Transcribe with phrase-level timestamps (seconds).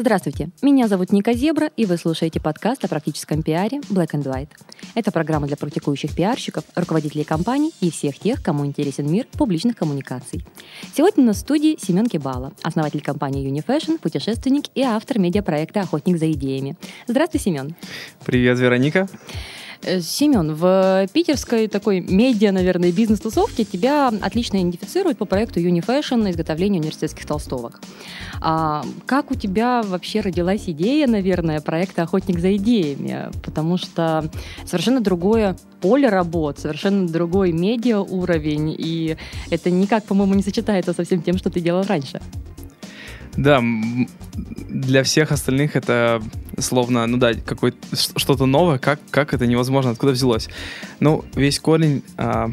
[0.00, 4.50] Здравствуйте, меня зовут Ника Зебра, и вы слушаете подкаст о практическом пиаре Black and White.
[4.94, 10.44] Это программа для практикующих пиарщиков, руководителей компаний и всех тех, кому интересен мир публичных коммуникаций.
[10.94, 16.76] Сегодня на студии Семен Кибала, основатель компании Unifashion, путешественник и автор медиапроекта «Охотник за идеями».
[17.08, 17.74] Здравствуй, Семен.
[18.24, 19.08] Привет, Вероника.
[19.82, 26.30] Э, Семен, в питерской такой медиа, наверное, бизнес-тусовке тебя отлично идентифицируют по проекту Unifashion на
[26.30, 27.80] изготовление университетских толстовок.
[28.40, 33.30] А как у тебя вообще родилась идея, наверное, проекта «Охотник за идеями»?
[33.44, 34.30] Потому что
[34.64, 39.16] совершенно другое поле работ, совершенно другой медиа уровень, и
[39.50, 42.20] это никак, по-моему, не сочетается со всем тем, что ты делал раньше.
[43.38, 43.62] Да,
[44.68, 46.20] для всех остальных это
[46.58, 50.48] словно, ну да, какое что-то новое, как, как это невозможно, откуда взялось.
[50.98, 52.50] Ну, весь корень а,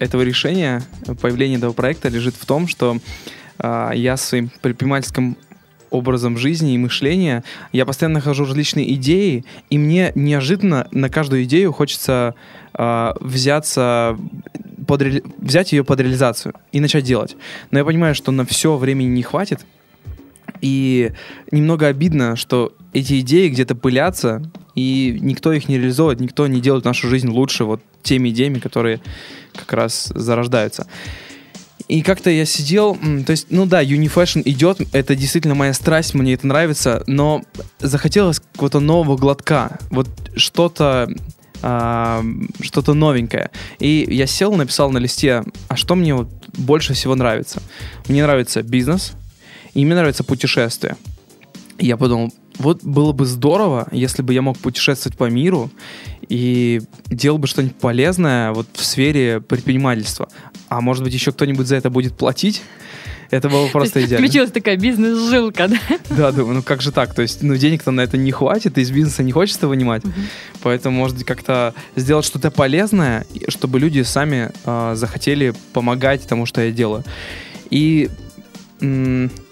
[0.00, 0.82] этого решения,
[1.20, 2.98] появления этого проекта лежит в том, что
[3.58, 5.36] а, я своим предпринимательским
[5.90, 11.72] образом жизни и мышления, я постоянно нахожу различные идеи, и мне неожиданно на каждую идею
[11.72, 12.34] хочется
[12.74, 14.16] э, взяться
[14.86, 15.02] под,
[15.38, 17.36] взять ее под реализацию и начать делать.
[17.72, 19.66] Но я понимаю, что на все времени не хватит,
[20.60, 21.12] и
[21.50, 24.42] немного обидно, что эти идеи где-то пылятся,
[24.74, 29.00] и никто их не реализовывает, никто не делает нашу жизнь лучше вот теми идеями, которые
[29.54, 30.86] как раз зарождаются.
[31.88, 36.34] И как-то я сидел, то есть, ну да, Unifashion идет, это действительно моя страсть, мне
[36.34, 37.42] это нравится, но
[37.80, 41.08] захотелось какого-то нового глотка, вот что-то
[41.62, 42.24] а,
[42.60, 43.50] что-то новенькое.
[43.80, 47.60] И я сел, написал на листе, а что мне вот больше всего нравится.
[48.08, 49.12] Мне нравится бизнес,
[49.80, 50.96] и мне нравится путешествие.
[51.78, 55.70] И я подумал, вот было бы здорово, если бы я мог путешествовать по миру
[56.28, 60.28] и делал бы что-нибудь полезное вот в сфере предпринимательства.
[60.68, 62.62] А может быть, еще кто-нибудь за это будет платить?
[63.30, 64.26] Это было просто идеально.
[64.26, 65.78] Включилась такая бизнес-жилка, да?
[66.10, 67.14] Да, думаю, ну как же так?
[67.14, 70.04] То есть, ну денег-то на это не хватит, из бизнеса не хочется вынимать.
[70.04, 70.12] Угу.
[70.62, 76.60] Поэтому, может быть, как-то сделать что-то полезное, чтобы люди сами э, захотели помогать тому, что
[76.60, 77.04] я делаю.
[77.70, 78.10] И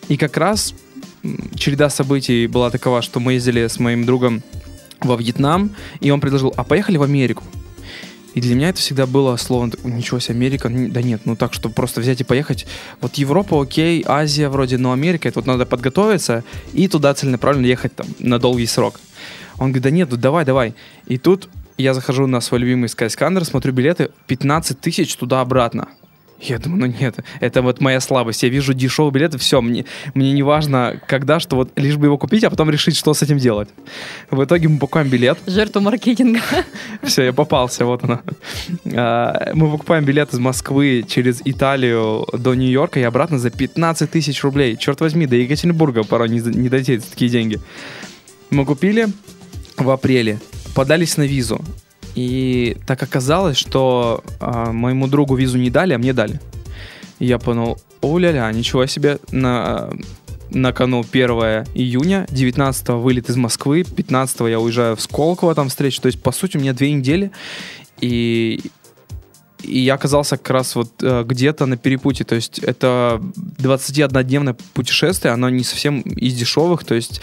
[0.09, 0.75] и как раз
[1.55, 4.43] череда событий была такова, что мы ездили с моим другом
[5.01, 7.45] во Вьетнам, и он предложил, а поехали в Америку.
[8.35, 11.75] И для меня это всегда было слово, ничего себе, Америка, да нет, ну так, чтобы
[11.75, 12.67] просто взять и поехать.
[13.01, 17.97] Вот Европа, окей, Азия вроде, но Америка, это вот надо подготовиться и туда целенаправленно ехать
[17.97, 19.01] там на долгий срок.
[19.59, 20.75] Он говорит, да нет, ну давай, давай.
[21.07, 21.49] И тут
[21.79, 25.89] я захожу на свой любимый Skyscanner, смотрю билеты, 15 тысяч туда-обратно.
[26.41, 28.43] Я думаю, ну нет, это вот моя слабость.
[28.45, 29.85] Я вижу дешевые билеты, все, мне,
[30.15, 33.23] мне не важно, когда, что вот лишь бы его купить, а потом решить, что с
[33.23, 33.69] этим делать.
[34.31, 35.39] В итоге мы покупаем билет.
[35.47, 36.41] Жертва маркетинга.
[37.03, 38.21] Все, я попался, вот она.
[39.55, 44.77] Мы покупаем билет из Москвы через Италию до Нью-Йорка и обратно за 15 тысяч рублей.
[44.77, 47.59] Черт возьми, до Екатеринбурга порой не, не дойти такие деньги.
[48.51, 49.09] Мы купили
[49.77, 50.39] в апреле,
[50.75, 51.61] подались на визу.
[52.19, 56.41] И так оказалось, что э, моему другу визу не дали, а мне дали.
[57.21, 59.91] И я понял, о-ля-ля, ничего себе, на,
[60.51, 61.31] на кону 1
[61.75, 66.03] июня, 19 вылет из Москвы, 15 я уезжаю в Сколково, там встречу.
[66.03, 67.31] То есть, по сути, у меня две недели,
[68.01, 68.63] и
[69.63, 72.25] и я оказался как раз вот э, где-то на перепутье.
[72.25, 73.21] То есть это
[73.59, 76.85] 21-дневное путешествие, оно не совсем из дешевых.
[76.85, 77.21] То есть,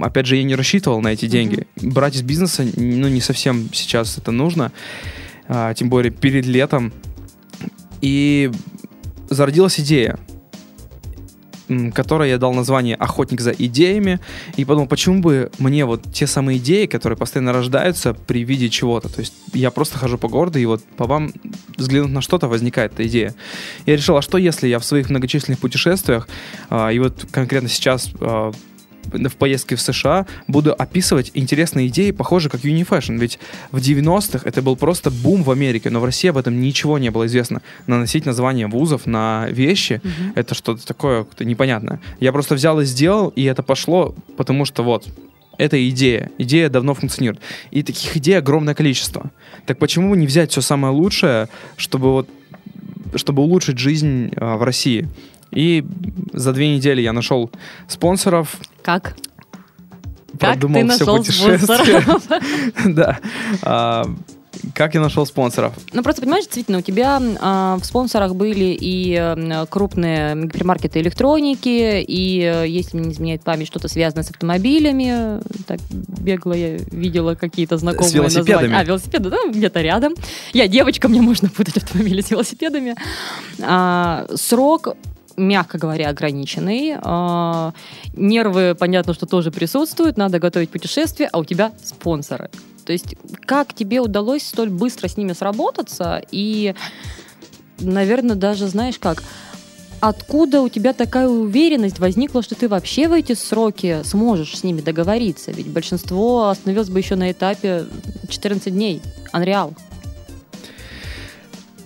[0.00, 1.66] опять же, я не рассчитывал на эти деньги.
[1.76, 1.92] Mm-hmm.
[1.92, 4.72] Брать из бизнеса, ну, не совсем сейчас это нужно.
[5.48, 6.92] А, тем более перед летом.
[8.00, 8.50] И
[9.28, 10.18] зародилась идея
[11.94, 14.20] которой я дал название «Охотник за идеями»,
[14.56, 19.08] и подумал, почему бы мне вот те самые идеи, которые постоянно рождаются при виде чего-то,
[19.08, 21.32] то есть я просто хожу по городу, и вот по вам
[21.76, 23.34] взглянуть на что-то возникает эта идея.
[23.86, 26.28] Я решил, а что если я в своих многочисленных путешествиях,
[26.70, 28.52] а, и вот конкретно сейчас а,
[29.12, 33.18] в поездке в США буду описывать интересные идеи, похожие как Unifashion.
[33.18, 33.38] Ведь
[33.70, 37.10] в 90-х это был просто бум в Америке, но в России об этом ничего не
[37.10, 37.62] было известно.
[37.86, 40.32] Наносить название вузов на вещи mm-hmm.
[40.34, 42.00] это что-то такое -то непонятное.
[42.20, 45.06] Я просто взял и сделал, и это пошло, потому что вот
[45.58, 46.30] это идея.
[46.38, 47.40] Идея давно функционирует.
[47.70, 49.30] И таких идей огромное количество.
[49.66, 52.28] Так почему бы не взять все самое лучшее, чтобы вот
[53.14, 55.08] чтобы улучшить жизнь а, в России?
[55.52, 55.84] И
[56.32, 57.50] за две недели я нашел
[57.88, 58.56] спонсоров.
[58.82, 59.16] Как?
[60.38, 61.58] Продумал как ты все нашел путешествие.
[61.58, 62.22] спонсоров?
[62.94, 63.18] да.
[63.62, 64.06] А,
[64.74, 65.74] Как я нашел спонсоров?
[65.92, 72.00] Ну, просто, понимаешь, действительно, у тебя а, в спонсорах были и а, крупные гипермаркеты электроники,
[72.00, 75.42] и, а, если мне не изменяет память, что-то связанное с автомобилями.
[75.66, 78.52] Так, бегло я видела какие-то знакомые С велосипедами.
[78.68, 78.76] названия.
[78.78, 80.14] А, велосипеды, да, где-то рядом.
[80.54, 82.94] Я девочка, мне можно путать автомобили с велосипедами.
[83.62, 84.96] А, срок
[85.36, 86.94] мягко говоря, ограниченный.
[87.02, 87.72] А,
[88.14, 92.50] нервы, понятно, что тоже присутствуют, надо готовить путешествие, а у тебя спонсоры.
[92.84, 96.74] То есть как тебе удалось столь быстро с ними сработаться и,
[97.78, 99.22] наверное, даже знаешь как,
[100.00, 104.80] откуда у тебя такая уверенность возникла, что ты вообще в эти сроки сможешь с ними
[104.80, 105.52] договориться?
[105.52, 107.86] Ведь большинство остановилось бы еще на этапе
[108.28, 109.00] 14 дней.
[109.32, 109.74] Unreal.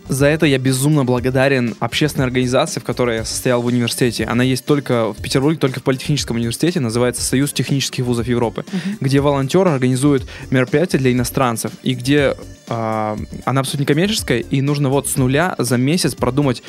[0.08, 4.24] За это я безумно благодарен общественной организации, в которой я состоял в университете.
[4.24, 8.98] Она есть только в Петербурге, только в Политехническом университете, называется Союз технических вузов Европы, Мгм.
[9.00, 12.36] где волонтеры организуют мероприятия для иностранцев, и где
[12.68, 16.62] а, она абсолютно некоммерческая, и нужно вот с нуля за месяц продумать,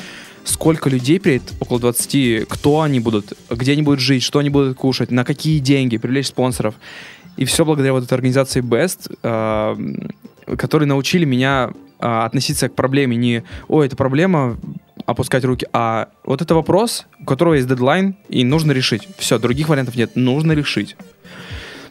[0.44, 4.76] сколько людей приедет, около 20, кто они будут, где они будут жить, что они будут
[4.76, 6.74] кушать, на какие деньги, привлечь спонсоров.
[7.36, 9.76] И все благодаря вот этой организации Best, а,
[10.56, 14.58] которые научили меня а, относиться к проблеме не «Ой, это проблема,
[15.06, 19.08] опускать руки», а вот это вопрос, у которого есть дедлайн, и нужно решить.
[19.18, 20.96] Все, других вариантов нет, нужно решить.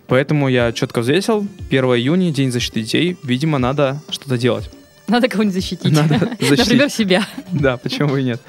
[0.08, 4.70] Поэтому я четко взвесил, 1 июня, День защиты детей, видимо, надо что-то делать.
[5.08, 5.92] Надо кого-нибудь защитить.
[5.92, 6.60] Надо защитить.
[6.60, 7.28] Например, себя.
[7.52, 8.42] Да, почему бы и нет.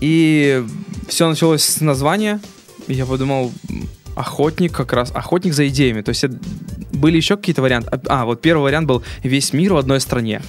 [0.00, 0.64] И
[1.08, 2.40] все началось с названия.
[2.88, 3.52] Я подумал,
[4.16, 6.02] охотник как раз, охотник за идеями.
[6.02, 6.24] То есть
[7.02, 8.00] были еще какие-то варианты.
[8.06, 10.40] А, вот первый вариант был весь мир в одной стране.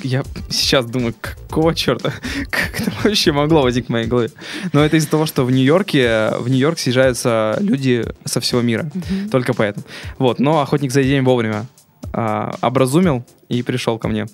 [0.00, 2.12] Я сейчас думаю, какого черта?
[2.50, 4.30] Как это вообще могло возникнуть в моей голове?
[4.72, 8.88] Но это из-за того, что в Нью-Йорке, в Нью-Йорк съезжаются люди со всего мира.
[8.94, 9.30] Мгм.
[9.30, 9.84] Только поэтому.
[10.18, 11.66] Вот, но охотник за идеями вовремя
[12.12, 14.26] а, образумил и пришел ко мне.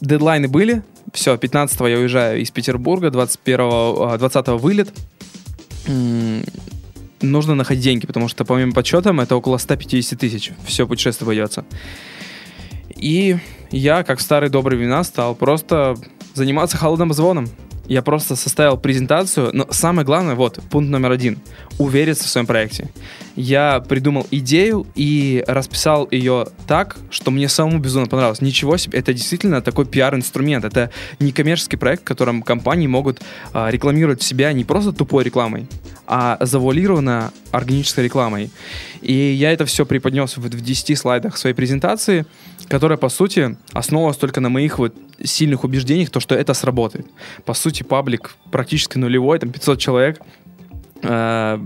[0.00, 0.84] Дедлайны были.
[1.12, 4.92] Все, 15 я уезжаю из Петербурга, 21 а, 20 вылет.
[7.22, 10.52] Нужно находить деньги, потому что, по моим подсчетам, это около 150 тысяч.
[10.66, 11.64] Все путешествие обойдется.
[12.94, 13.38] И
[13.70, 15.96] я, как в старые добрые времена, стал просто
[16.34, 17.48] заниматься холодным звоном.
[17.88, 21.38] Я просто составил презентацию, но самое главное, вот, пункт номер один,
[21.78, 22.90] увериться в своем проекте.
[23.36, 28.40] Я придумал идею и расписал ее так, что мне самому безумно понравилось.
[28.40, 30.90] Ничего себе, это действительно такой пиар-инструмент, это
[31.20, 33.20] не коммерческий проект, в котором компании могут
[33.52, 35.66] а, рекламировать себя не просто тупой рекламой,
[36.06, 38.50] а завуалированно органической рекламой.
[39.02, 42.26] И я это все преподнес вот в 10 слайдах своей презентации,
[42.68, 47.06] которая, по сути, основывалась только на моих вот сильных убеждениях, то, что это сработает.
[47.44, 50.20] По сути, паблик практически нулевой, там 500 человек,
[51.02, 51.58] Э,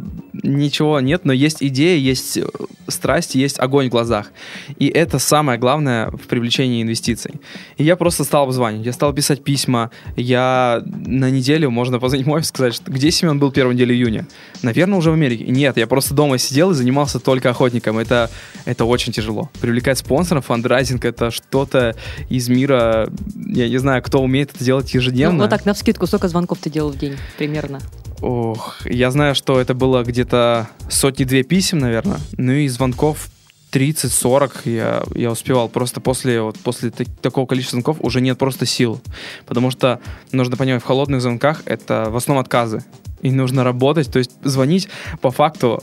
[0.42, 2.44] ничего нет, но есть идея, есть э,
[2.88, 4.32] страсть, есть огонь в глазах.
[4.78, 7.34] И это самое главное в привлечении инвестиций.
[7.76, 9.90] И я просто стал обзванивать, я стал писать письма.
[10.16, 14.26] Я на неделю, можно позвонить мой сказать, что где Семен был первую неделю июня?
[14.62, 15.44] Наверное, уже в Америке.
[15.46, 17.98] Нет, я просто дома сидел и занимался только охотником.
[17.98, 18.30] Это,
[18.64, 19.50] это очень тяжело.
[19.60, 21.96] Привлекать спонсоров, фандрайзинг, это что-то
[22.28, 23.08] из мира,
[23.46, 25.36] я не знаю, кто умеет это делать ежедневно.
[25.36, 27.80] Ну, вот так, на скидку, сколько звонков ты делал в день примерно?
[28.20, 32.18] Ох, я знаю, что это было где-то сотни-две писем, наверное.
[32.36, 33.28] Ну и звонков
[33.72, 35.68] 30-40 я, я успевал.
[35.68, 39.00] Просто после, вот, после та- такого количества звонков уже нет просто сил.
[39.46, 40.00] Потому что
[40.32, 42.84] нужно понимать, в холодных звонках это в основном отказы.
[43.22, 44.88] И нужно работать, то есть звонить
[45.20, 45.82] по факту.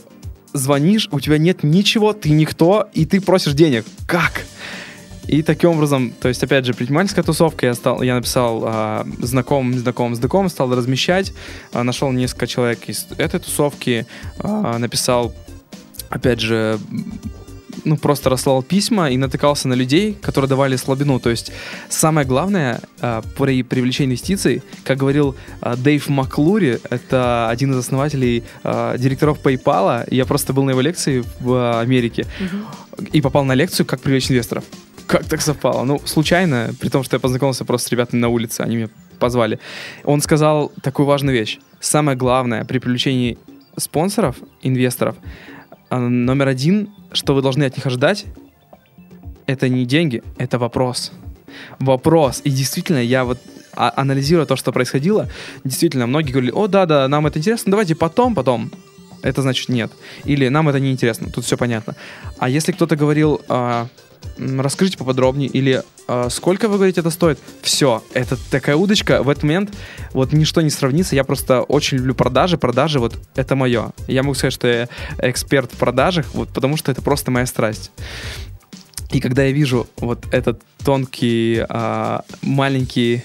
[0.52, 3.84] Звонишь, у тебя нет ничего, ты никто, и ты просишь денег.
[4.06, 4.44] Как?
[5.28, 9.78] И таким образом, то есть, опять же, предпринимательская тусовка, я, стал, я написал а, знакомым,
[9.78, 11.34] знакомым, знакомым, стал размещать,
[11.72, 14.06] а, нашел несколько человек из этой тусовки,
[14.38, 15.34] а, написал,
[16.08, 16.78] опять же,
[17.84, 21.20] ну, просто расслал письма и натыкался на людей, которые давали слабину.
[21.20, 21.52] То есть
[21.90, 28.44] самое главное а, при привлечении инвестиций, как говорил а, Дэйв Маклури, это один из основателей,
[28.64, 32.26] а, директоров PayPal, я просто был на его лекции в а, Америке,
[33.12, 34.64] и попал на лекцию «Как привлечь инвесторов».
[35.08, 35.84] Как так совпало?
[35.84, 38.88] Ну, случайно, при том, что я познакомился просто с ребятами на улице, они меня
[39.18, 39.58] позвали.
[40.04, 41.58] Он сказал такую важную вещь.
[41.80, 43.38] Самое главное при привлечении
[43.78, 45.16] спонсоров, инвесторов,
[45.88, 48.26] а, номер один, что вы должны от них ожидать,
[49.46, 51.12] это не деньги, это вопрос.
[51.78, 52.42] Вопрос.
[52.44, 53.38] И действительно, я вот
[53.74, 55.30] а- анализируя то, что происходило,
[55.64, 58.70] действительно, многие говорили, о, да-да, нам это интересно, давайте потом, потом.
[59.22, 59.90] Это значит нет.
[60.24, 61.30] Или нам это не интересно.
[61.30, 61.96] Тут все понятно.
[62.38, 63.88] А если кто-то говорил, а,
[64.38, 69.44] расскажите поподробнее, или а, сколько вы говорите это стоит, все, это такая удочка, в этот
[69.44, 69.74] момент
[70.12, 71.14] вот ничто не сравнится.
[71.14, 73.90] Я просто очень люблю продажи, продажи, вот это мое.
[74.06, 77.90] Я могу сказать, что я эксперт в продажах, вот потому что это просто моя страсть.
[79.10, 83.22] И когда я вижу вот этот тонкий, а, маленький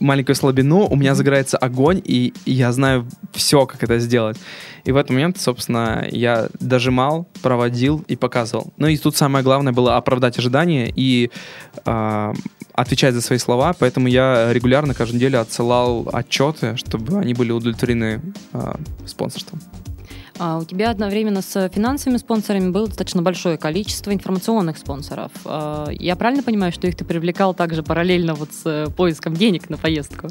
[0.00, 4.36] маленькую слабину, у меня загорается огонь, и я знаю все, как это сделать.
[4.84, 8.72] И в этот момент, собственно, я дожимал, проводил и показывал.
[8.76, 11.30] Ну и тут самое главное было оправдать ожидания и
[11.84, 12.34] э,
[12.74, 18.20] отвечать за свои слова, поэтому я регулярно каждую неделю отсылал отчеты, чтобы они были удовлетворены
[18.52, 18.74] э,
[19.06, 19.60] спонсорством.
[20.38, 25.30] А у тебя одновременно с финансовыми спонсорами было достаточно большое количество информационных спонсоров.
[25.44, 29.70] А, я правильно понимаю, что их ты привлекал также параллельно вот с э, поиском денег
[29.70, 30.28] на поездку?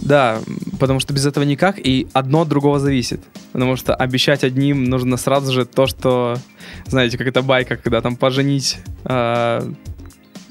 [0.00, 0.38] Да,
[0.78, 3.20] потому что без этого никак, и одно от другого зависит.
[3.52, 6.36] Потому что обещать одним нужно сразу же то, что,
[6.86, 8.78] знаете, как это байка, когда там поженить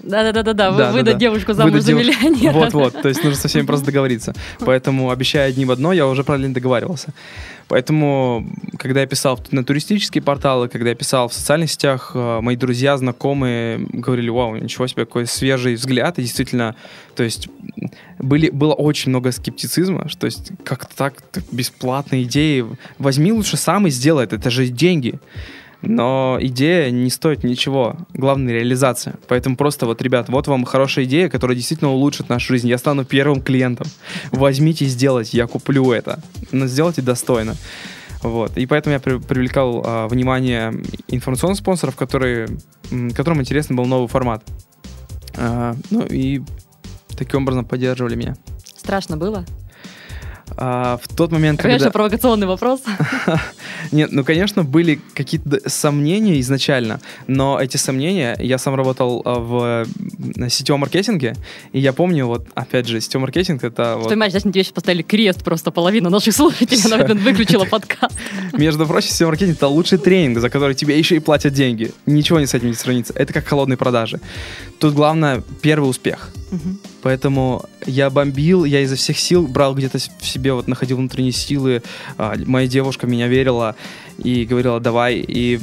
[0.03, 2.07] э, да-да-да, да, да, выдать да, девушку замуж выдать за девуш...
[2.07, 2.53] миллионера.
[2.53, 4.33] Вот-вот, то есть нужно со всеми просто договориться.
[4.59, 7.13] Поэтому, обещая одним одно, я уже правильно договаривался.
[7.67, 8.45] Поэтому,
[8.77, 12.97] когда я писал на туристические порталы, когда я писал в социальных сетях, э, мои друзья,
[12.97, 16.19] знакомые говорили, вау, ничего себе, какой свежий взгляд.
[16.19, 16.75] И действительно,
[17.15, 17.47] то есть
[18.19, 21.15] были, было очень много скептицизма, что есть как так,
[21.51, 22.65] бесплатные идеи.
[22.99, 25.19] Возьми лучше сам и сделай это, это же деньги.
[25.83, 27.97] Но идея не стоит ничего.
[28.13, 29.15] Главное реализация.
[29.27, 32.69] Поэтому просто вот, ребят, вот вам хорошая идея, которая действительно улучшит нашу жизнь.
[32.69, 33.87] Я стану первым клиентом.
[34.31, 36.19] Возьмите и сделайте, я куплю это.
[36.51, 37.55] Но сделайте достойно.
[38.21, 38.57] Вот.
[38.57, 40.73] И поэтому я привлекал а, внимание
[41.09, 42.47] информационных спонсоров, которые,
[43.13, 44.41] которым интересен был новый формат.
[45.35, 46.41] А, ну и
[47.17, 48.37] таким образом поддерживали меня.
[48.77, 49.45] Страшно было?
[50.57, 51.91] А, в тот момент, конечно, когда...
[51.91, 52.81] провокационный вопрос.
[53.91, 60.49] Нет, ну, конечно, были какие-то сомнения изначально, но эти сомнения, я сам работал а, в
[60.49, 61.35] сетевом маркетинге,
[61.71, 63.97] и я помню, вот, опять же, сетевой маркетинг— это...
[63.99, 68.15] Что, понимаешь, значит, тебе сейчас поставили крест, просто половина наших слушателей, она выключила подкаст.
[68.53, 71.91] Между прочим, сетевой маркетинг— это лучший тренинг, за который тебе еще и платят деньги.
[72.05, 73.13] Ничего не с этим не сравнится.
[73.15, 74.19] Это как холодные продажи.
[74.79, 76.31] Тут главное— первый успех.
[77.01, 81.83] Поэтому я бомбил, я изо всех сил брал где-то в себе, вот находил внутренние силы.
[82.17, 83.75] А, моя девушка меня верила
[84.17, 85.15] и говорила, давай.
[85.27, 85.59] И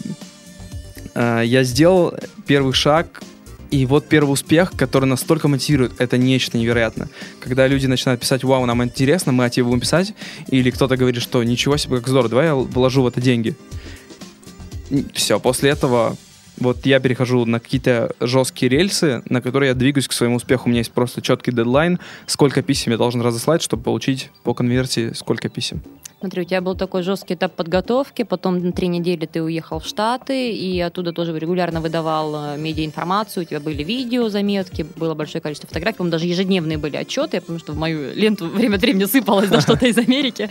[1.14, 2.14] а, я сделал
[2.46, 3.22] первый шаг,
[3.70, 7.08] и вот первый успех, который настолько мотивирует, это нечто невероятное.
[7.38, 10.12] Когда люди начинают писать, вау, нам интересно, мы о тебе будем писать,
[10.48, 13.54] или кто-то говорит, что ничего себе, как здорово, давай я вложу в это деньги.
[15.14, 16.16] Все, после этого
[16.60, 20.64] вот я перехожу на какие-то жесткие рельсы, на которые я двигаюсь к своему успеху.
[20.66, 25.12] У меня есть просто четкий дедлайн, сколько писем я должен разослать, чтобы получить по конверсии
[25.14, 25.82] сколько писем.
[26.20, 29.86] Смотри, у тебя был такой жесткий этап подготовки, потом на три недели ты уехал в
[29.86, 35.40] Штаты, и оттуда тоже регулярно выдавал э, медиаинформацию, у тебя были видео, заметки, было большое
[35.40, 39.06] количество фотографий, по даже ежедневные были отчеты, помню, что в мою ленту время от времени
[39.06, 40.50] сыпалось да, что-то из Америки.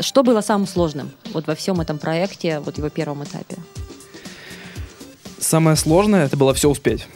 [0.00, 3.56] Что было самым сложным вот во всем этом проекте, вот его первом этапе?
[5.44, 7.06] Самое сложное это было все успеть.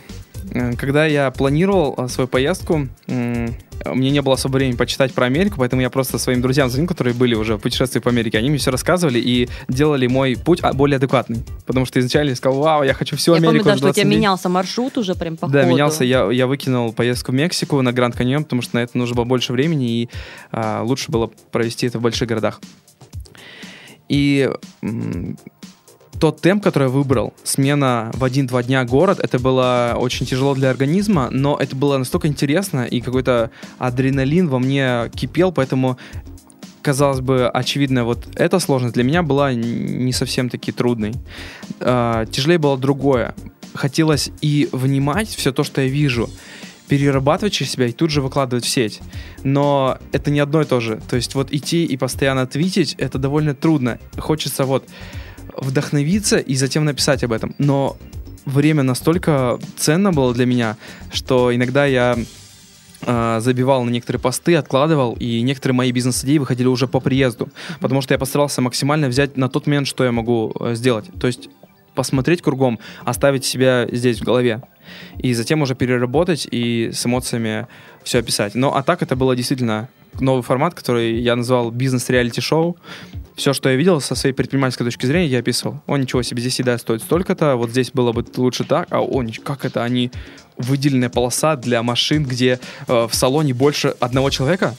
[0.53, 5.57] Э, когда я планировал э, свою поездку, мне не было особо времени почитать про Америку,
[5.59, 8.37] поэтому я просто своим друзьям звонил, которые были уже в путешествии по Америке.
[8.37, 11.43] Они мне все рассказывали и делали мой путь а, более адекватный.
[11.65, 13.55] Потому что изначально я сказал, вау, я хочу всю я Америку.
[13.55, 14.17] Я помню, да, что у тебя дней.
[14.19, 15.73] менялся маршрут уже прям по Да, ходу.
[15.73, 16.05] менялся.
[16.05, 19.25] Я, я выкинул поездку в Мексику на Гранд Каньон, потому что на это нужно было
[19.25, 20.09] больше времени, и
[20.51, 22.61] а, лучше было провести это в больших городах.
[24.09, 24.51] И
[26.19, 30.71] тот темп, который я выбрал, смена в один-два дня город, это было очень тяжело для
[30.71, 35.99] организма, но это было настолько интересно, и какой-то адреналин во мне кипел, поэтому
[36.83, 41.13] казалось бы, очевидно, вот эта сложность для меня была не совсем таки трудной.
[41.81, 43.35] Э, тяжелее было другое.
[43.75, 46.31] Хотелось и внимать все то, что я вижу,
[46.89, 49.01] перерабатывать через себя и тут же выкладывать в сеть.
[49.45, 51.01] Но это не одно и то же.
[51.11, 53.99] То есть вот идти и постоянно твитить, это довольно трудно.
[54.17, 54.89] Хочется вот
[55.61, 57.55] вдохновиться и затем написать об этом.
[57.59, 57.97] Но
[58.45, 60.77] время настолько ценно было для меня,
[61.13, 62.17] что иногда я
[63.03, 67.49] э, забивал на некоторые посты, откладывал, и некоторые мои бизнес-идеи выходили уже по приезду,
[67.81, 71.07] потому что я постарался максимально взять на тот момент, что я могу э, сделать.
[71.21, 71.49] То есть
[71.95, 74.63] посмотреть кругом, оставить себя здесь в голове.
[75.19, 77.67] И затем уже переработать и с эмоциями
[78.05, 78.55] все описать.
[78.55, 79.89] Но а так это было действительно
[80.21, 82.77] новый формат, который я назвал бизнес-реалити-шоу
[83.39, 85.81] все, что я видел со своей предпринимательской точки зрения, я описывал.
[85.87, 89.25] О, ничего себе, здесь еда стоит столько-то, вот здесь было бы лучше так, а о,
[89.45, 90.11] как это они
[90.57, 94.75] выделенная полоса для машин, где э, в салоне больше одного человека?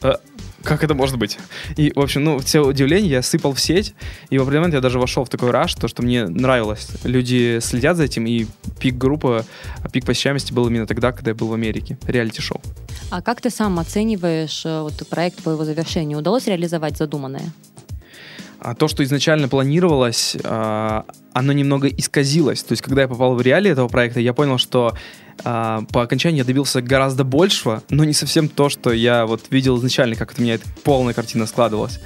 [0.00, 0.14] Э,
[0.62, 1.38] как это может быть?
[1.76, 3.94] И, в общем, ну, все удивления я сыпал в сеть,
[4.30, 6.88] и в определенный момент я даже вошел в такой раш, то, что мне нравилось.
[7.02, 8.46] Люди следят за этим, и
[8.78, 9.44] пик группы,
[9.92, 11.98] пик посещаемости был именно тогда, когда я был в Америке.
[12.06, 12.62] Реалити-шоу.
[13.10, 16.18] А как ты сам оцениваешь э, вот, проект по его завершению?
[16.18, 17.52] Удалось реализовать задуманное?
[18.60, 22.62] А то, что изначально планировалось, а, оно немного исказилось.
[22.62, 24.94] То есть, когда я попал в реалии этого проекта, я понял, что
[25.44, 29.78] а, по окончании я добился гораздо большего, но не совсем то, что я вот видел
[29.78, 32.00] изначально, как у меня эта полная картина складывалась.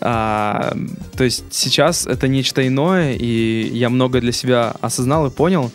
[0.00, 0.76] А,
[1.16, 5.72] то есть сейчас это нечто иное, и я много для себя осознал и понял.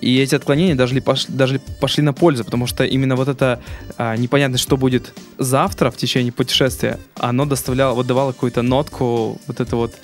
[0.00, 3.60] И эти отклонения даже, пошли, даже пошли на пользу, потому что именно вот это
[3.98, 9.60] а, непонятность, что будет завтра в течение путешествия, оно доставляло, вот давало какую-то нотку, вот
[9.60, 9.94] это вот,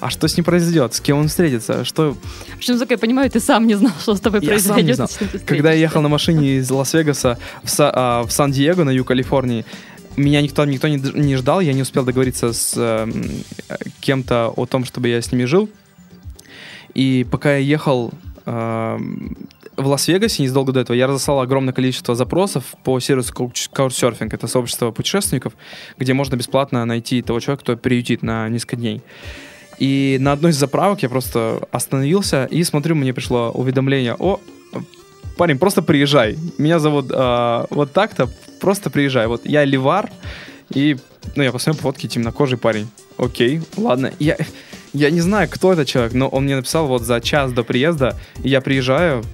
[0.00, 2.16] а что с ним произойдет, с кем он встретится, что...
[2.56, 4.96] Причем, как я понимаю, ты сам не знал, что с тобой я произойдет.
[4.96, 5.40] Сам не знал.
[5.46, 9.64] Когда я ехал на машине из Лас-Вегаса в, Са- а, в Сан-Диего на юг Калифорнии,
[10.16, 13.08] меня никто, никто не, не ждал, я не успел договориться с э,
[14.00, 15.70] кем-то о том, чтобы я с ними жил.
[16.94, 18.12] И пока я ехал
[18.48, 24.28] в Лас-Вегасе незадолго до этого, я разослал огромное количество запросов по сервису Couchsurfing.
[24.32, 25.52] Это сообщество путешественников,
[25.98, 29.02] где можно бесплатно найти того человека, кто приютит на несколько дней.
[29.78, 34.40] И на одной из заправок я просто остановился и смотрю, мне пришло уведомление о
[35.36, 36.36] парень, просто приезжай.
[36.58, 38.28] Меня зовут э, вот так-то,
[38.60, 39.28] просто приезжай.
[39.28, 40.10] Вот я Ливар,
[40.70, 40.96] и,
[41.36, 42.88] ну, я посмотрел по фотке темнокожий парень.
[43.16, 44.12] Окей, ладно.
[44.18, 44.36] Я,
[44.92, 48.16] я не знаю, кто этот человек, но он мне написал вот за час до приезда,
[48.42, 49.24] я приезжаю,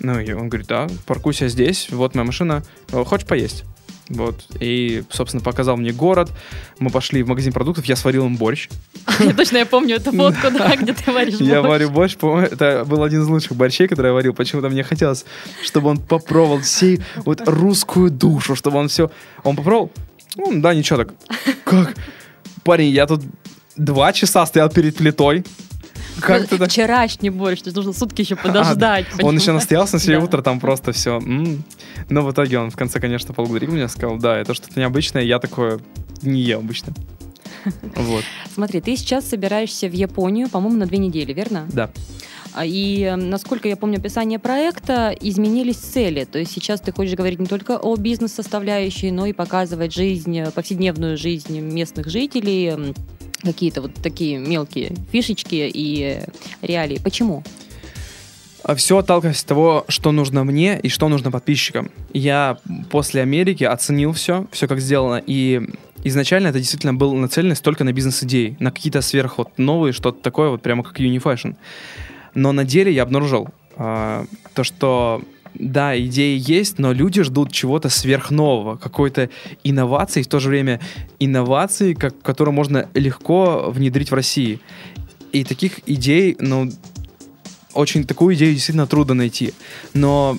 [0.00, 3.64] ну, и он говорит, да, паркуйся здесь, вот моя машина, хочешь поесть?
[4.08, 4.44] Вот.
[4.60, 6.30] И, собственно, показал мне город.
[6.78, 8.68] Мы пошли в магазин продуктов, я сварил им борщ.
[9.18, 11.50] Я точно я помню эту фотку, да, где ты варишь борщ.
[11.50, 14.34] Я варю борщ, по-моему, это был один из лучших борщей, который я варил.
[14.34, 15.24] Почему-то мне хотелось,
[15.62, 19.10] чтобы он попробовал всей вот русскую душу, чтобы он все...
[19.42, 19.90] Он попробовал?
[20.36, 21.14] Ну, да, ничего так.
[21.64, 21.94] Как?
[22.62, 23.22] Парень, я тут
[23.76, 25.44] два часа стоял перед плитой,
[26.20, 29.06] как ты Вчерашний борщ, то есть нужно сутки еще подождать.
[29.20, 30.26] А, он еще настоялся на следующее да.
[30.26, 31.16] утро, там просто все.
[31.16, 31.64] М-м.
[32.08, 35.38] Но в итоге он в конце, конечно, поблагодарил меня, сказал, да, это что-то необычное, я
[35.38, 35.80] такое
[36.22, 36.92] не ем обычно.
[37.96, 38.24] Вот.
[38.52, 41.66] Смотри, ты сейчас собираешься в Японию, по-моему, на две недели, верно?
[41.72, 41.90] Да.
[42.52, 46.24] А, и, эм, насколько я помню описание проекта, изменились цели.
[46.24, 51.16] То есть сейчас ты хочешь говорить не только о бизнес-составляющей, но и показывать жизнь, повседневную
[51.16, 52.94] жизнь местных жителей,
[53.44, 56.20] какие-то вот такие мелкие фишечки и
[56.62, 56.98] реалии.
[57.02, 57.42] Почему?
[58.64, 61.90] А Все отталкиваясь от того, что нужно мне и что нужно подписчикам.
[62.14, 62.56] Я
[62.90, 65.60] после Америки оценил все, все как сделано, и
[66.02, 70.48] изначально это действительно было нацелено только на бизнес-идеи, на какие-то сверх вот новые, что-то такое,
[70.48, 71.56] вот прямо как Unifashion.
[72.34, 75.22] Но на деле я обнаружил э, то, что
[75.54, 79.30] да, идеи есть, но люди ждут чего-то сверхнового, какой-то
[79.62, 80.80] инновации, в то же время
[81.18, 84.60] инновации, как, которую можно легко внедрить в России.
[85.32, 86.70] И таких идей, ну,
[87.72, 89.52] очень такую идею действительно трудно найти.
[89.94, 90.38] Но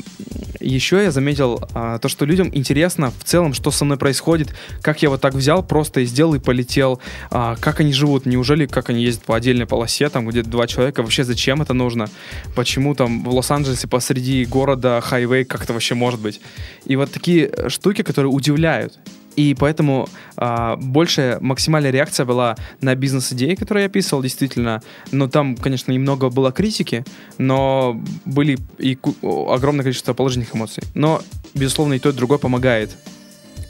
[0.70, 5.02] еще я заметил а, то, что людям интересно в целом, что со мной происходит, как
[5.02, 7.00] я вот так взял, просто и сделал и полетел,
[7.32, 11.02] а, как они живут, неужели как они ездят по отдельной полосе, там где два человека,
[11.04, 12.10] вообще зачем это нужно,
[12.56, 16.42] почему там в Лос-Анджелесе посреди города хайвей, как это вообще может быть.
[16.86, 18.98] И вот такие штуки, которые удивляют.
[19.36, 24.82] И поэтому а, большая максимальная реакция была на бизнес-идеи, которые я описывал, действительно.
[25.12, 27.06] Но там, конечно, немного было критики,
[27.38, 30.84] но были и огромное количество положительных эмоций.
[30.94, 31.22] Но,
[31.54, 32.96] безусловно, и то, и другое помогает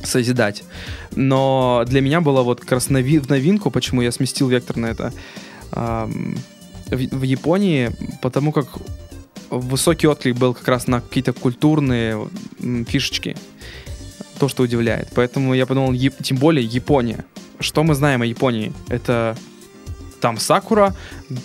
[0.03, 0.63] созидать.
[1.15, 5.13] Но для меня было вот как раз нови новинку, почему я сместил вектор на это,
[5.71, 6.09] а,
[6.87, 8.67] в, в Японии, потому как
[9.49, 12.29] высокий отклик был как раз на какие-то культурные
[12.87, 13.35] фишечки
[14.39, 15.09] то, что удивляет.
[15.15, 17.25] Поэтому я подумал, тем более Япония.
[17.59, 18.73] Что мы знаем о Японии?
[18.89, 19.35] Это
[20.19, 20.95] там Сакура,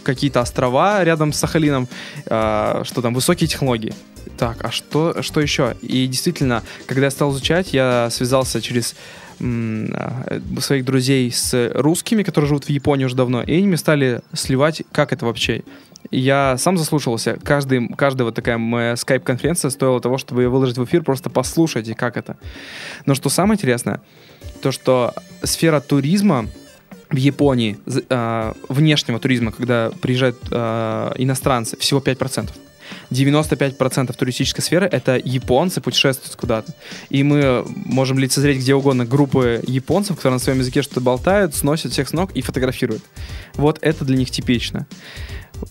[0.03, 1.89] какие-то острова рядом с Сахалином,
[2.27, 3.93] э, что там, высокие технологии.
[4.39, 5.77] Так, а что, что еще?
[5.83, 8.95] И действительно, когда я стал изучать, я связался через
[9.39, 14.23] э, своих друзей с русскими, которые живут в Японии уже давно, и они мне стали
[14.33, 15.63] сливать, как это вообще
[16.11, 17.39] я сам заслушался.
[17.43, 21.95] Каждый, каждая вот такая моя скайп-конференция стоила того, чтобы ее выложить в эфир, просто послушайте,
[21.95, 22.37] как это.
[23.07, 24.01] Но что самое интересное,
[24.63, 26.47] то что сфера туризма
[27.11, 32.51] в Японии, э, внешнего туризма, когда приезжают э, иностранцы, всего 5%.
[33.11, 36.75] 95% туристической сферы— это японцы путешествуют куда-то.
[37.09, 41.93] И мы можем лицезреть где угодно группы японцев, которые на своем языке что-то болтают, сносят
[41.93, 43.03] всех с ног и фотографируют.
[43.55, 44.87] Вот это для них типично.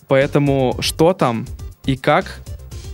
[0.08, 1.46] Поэтому что там
[1.86, 2.40] и как,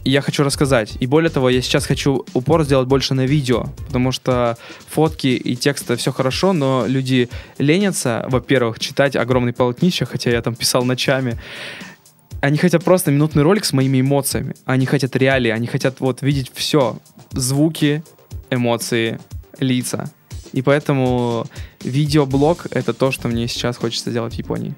[0.06, 0.96] я хочу рассказать.
[1.00, 4.56] И более того, я сейчас хочу упор сделать больше на видео, потому что
[4.88, 10.54] фотки и тексты все хорошо, но люди ленятся, во-первых, читать огромный полотнище, хотя я там
[10.54, 11.38] писал ночами.
[12.40, 14.54] Они хотят просто минутный ролик с моими эмоциями.
[14.64, 16.98] Они хотят реалии, они хотят вот видеть все.
[17.32, 18.02] Звуки,
[18.50, 19.18] эмоции,
[19.58, 20.10] лица.
[20.52, 21.46] И поэтому
[21.82, 24.74] видеоблог— это то, что мне сейчас хочется сделать в Японии.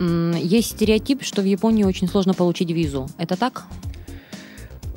[0.00, 3.08] Есть стереотип, что в Японии очень сложно получить визу.
[3.18, 3.64] Это так?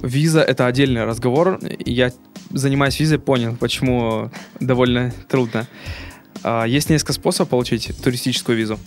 [0.01, 1.59] Виза— это отдельный разговор.
[1.85, 2.11] Я,
[2.49, 5.67] занимаясь визой, понял, почему довольно трудно.
[6.43, 8.79] А, Есть несколько способов получить туристическую визу.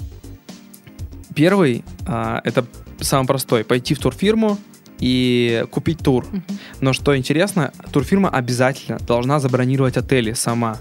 [1.34, 2.64] Первый а,— это
[3.00, 3.64] самый простой.
[3.64, 4.58] Пойти в турфирму
[5.00, 6.24] и купить тур.
[6.30, 6.44] Мгм.
[6.80, 10.78] Но что интересно, турфирма обязательно должна забронировать отели сама.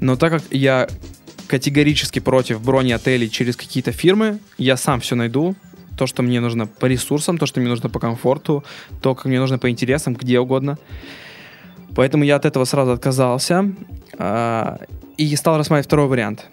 [0.00, 0.88] Но так как я
[1.46, 5.54] категорически против брони отелей через какие-то фирмы, я сам все найду.
[5.96, 8.64] То, что мне нужно по ресурсам, то, что мне нужно по комфорту,
[9.00, 10.76] то, как мне нужно по интересам, где угодно.
[11.94, 13.72] Поэтому я от этого сразу отказался
[14.18, 14.80] а,
[15.16, 16.46] и стал рассматривать второй вариант.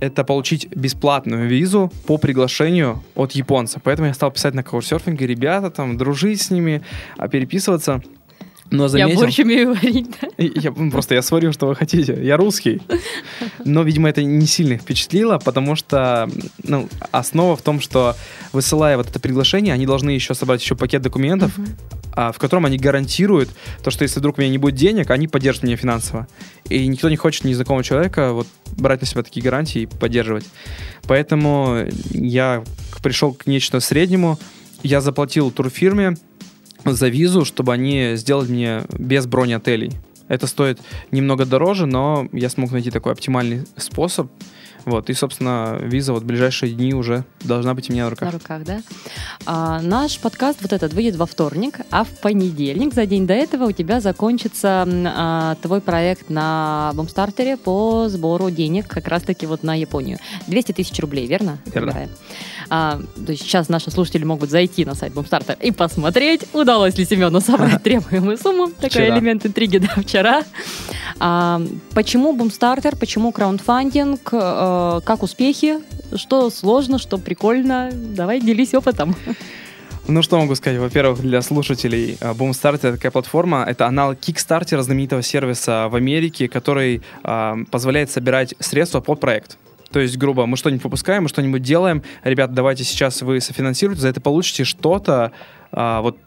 [0.00, 3.80] Это получить бесплатную визу по приглашению от японца.
[3.82, 6.82] Поэтому я стал писать на каучсерфинге, ребята, там, дружить с ними,
[7.16, 8.02] а, переписываться.
[8.70, 9.10] Но заметил...
[9.10, 10.28] Я борщ умею варить, да?
[10.38, 12.18] Я, просто я сварю, что вы хотите.
[12.20, 12.82] Я русский.
[13.64, 16.28] Но, видимо, это не сильно впечатлило, потому что
[16.62, 18.16] ну, основа в том, что
[18.52, 21.52] высылая вот это приглашение, они должны еще собрать еще пакет документов,
[22.12, 23.50] а, в котором они гарантируют
[23.84, 26.26] то, что если вдруг у меня не будет денег, они поддержат меня финансово.
[26.68, 30.46] И никто не хочет незнакомого человека вот брать на себя такие гарантии и поддерживать.
[31.06, 32.64] Поэтому я
[33.02, 34.38] пришел к нечто среднему.
[34.82, 36.16] Я заплатил турфирме
[36.94, 39.92] за визу, чтобы они сделали мне без брони отелей.
[40.28, 44.28] Это стоит немного дороже, но я смог найти такой оптимальный способ.
[44.86, 48.32] Вот, и, собственно, виза вот в ближайшие дни уже должна быть у меня на руках.
[48.32, 48.82] На руках, да?
[49.44, 53.64] А, наш подкаст вот этот выйдет во вторник, а в понедельник, за день до этого,
[53.64, 59.74] у тебя закончится а, твой проект на Бумстартере по сбору денег как раз-таки вот на
[59.74, 60.18] Японию.
[60.46, 61.58] 200 тысяч рублей, верно?
[61.66, 61.90] Верно.
[61.90, 62.10] Собираем.
[62.68, 67.04] А, то есть сейчас наши слушатели могут зайти на сайт Бумстартер и посмотреть, удалось ли
[67.04, 68.68] Семену собрать требуемую сумму.
[68.68, 69.14] Такой Вчера.
[69.16, 70.42] элемент интриги, да, вчера.
[71.18, 71.62] А,
[71.94, 75.76] почему Бумстартер, почему краундфандинг, э, как успехи,
[76.14, 77.90] что сложно, что прикольно.
[77.92, 79.14] Давай делись опытом.
[80.08, 80.78] Ну, что могу сказать?
[80.78, 86.48] Во-первых, для слушателей, а, Boomstart— это такая платформа, это аналог Kickstarter, знаменитого сервиса в Америке,
[86.48, 89.58] который а, позволяет собирать средства под проект.
[89.96, 94.08] То есть, грубо, мы что-нибудь выпускаем, мы что-нибудь делаем, ребята, давайте сейчас вы софинансируете, за
[94.08, 95.32] это получите что-то,
[95.72, 96.18] а, вот,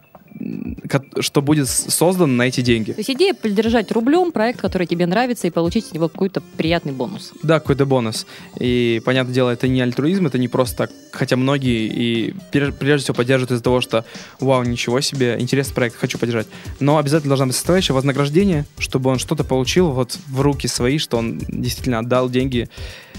[1.20, 2.92] что будет с- создано на эти деньги.
[2.92, 6.92] То есть идея поддержать рублем проект, который тебе нравится, и получить от него какой-то приятный
[6.92, 7.32] бонус.
[7.42, 8.26] Да, какой-то бонус.
[8.58, 10.90] И, понятное дело, это не альтруизм, это не просто так.
[11.12, 14.04] Хотя многие и прежде всего поддерживают из-за того, что
[14.40, 16.46] вау, ничего себе, интересный проект, хочу поддержать.
[16.80, 21.18] Но обязательно должна быть составляющая вознаграждение, чтобы он что-то получил вот в руки свои, что
[21.18, 22.68] он действительно отдал деньги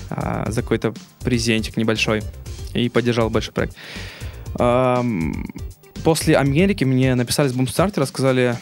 [0.09, 0.93] а, за какой-то
[1.23, 2.23] презентик небольшой
[2.73, 3.75] и поддержал большой проект.
[4.55, 5.45] Ам,
[6.03, 8.57] после Америки мне написали с Boomstarter, сказали,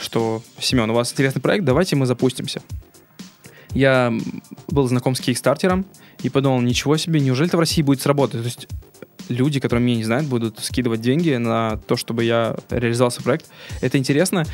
[0.00, 2.62] что Семен, у вас интересный проект, давайте мы запустимся.
[3.74, 4.12] Я
[4.68, 5.86] был знаком с Кикстартером
[6.22, 8.40] и подумал, ничего себе, неужели это в России будет сработать?
[8.40, 8.68] То есть
[9.28, 13.46] люди, которые меня не знают, будут скидывать деньги на то, чтобы я реализовал свой проект.
[13.80, 14.44] Это интересно.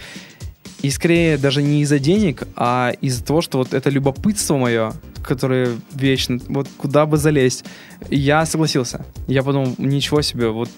[0.82, 5.78] И скорее даже не из-за денег, а из-за того, что вот это любопытство мое, которое
[5.94, 7.64] вечно, вот куда бы залезть.
[8.10, 9.06] Я согласился.
[9.26, 10.68] Я подумал, ничего себе, вот,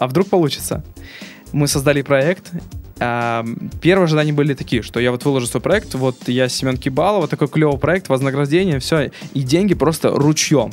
[0.00, 0.82] а вдруг получится?
[1.52, 2.50] Мы создали проект,
[3.00, 3.44] а,
[3.80, 7.48] Первые ожидания были такие, что я вот выложу свой проект, вот я Семен вот такой
[7.48, 10.70] клевый проект, вознаграждение, все, и деньги просто ручьем.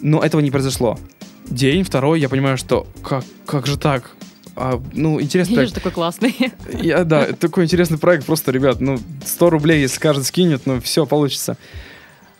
[0.00, 0.98] Но этого не произошло.
[1.46, 4.10] День, второй, я понимаю, что как, как же так?
[4.56, 5.70] А, ну, интересный проект.
[5.70, 6.34] же такой классный.
[6.72, 11.06] Я, да, такой интересный проект, просто, ребят, ну, 100 рублей, если каждый скинет, ну, все
[11.06, 11.56] получится.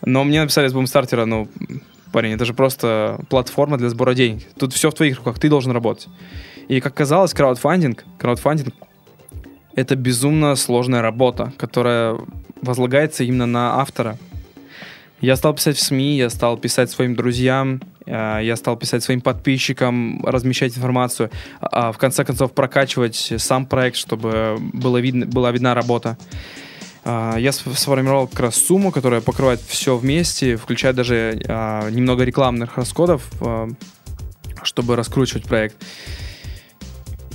[0.05, 1.49] Но мне написали с бумстартера, ну,
[2.11, 4.43] парень, это же просто платформа для сбора денег.
[4.59, 6.09] Тут все в твоих руках, ты должен работать.
[6.69, 8.75] И, как казалось, краудфандинг, краудфандинг—
[9.75, 12.17] это безумно сложная работа, которая
[12.63, 14.19] возлагается именно на автора.
[15.21, 19.21] Я стал писать в СМИ, я стал писать своим друзьям, э, я стал писать своим
[19.21, 25.75] подписчикам, размещать информацию, а в конце концов прокачивать сам проект, чтобы было видно, была видна
[25.75, 26.17] работа.
[27.05, 32.25] А, Я сф- сформировал как раз сумму, которая покрывает все вместе, включая даже а, немного
[32.25, 33.69] рекламных расходов, а,
[34.63, 35.77] чтобы раскручивать проект.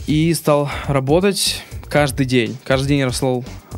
[0.07, 2.55] И стал работать каждый день.
[2.63, 3.03] Каждый день